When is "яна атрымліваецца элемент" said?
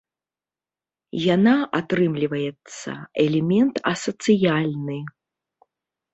1.35-3.75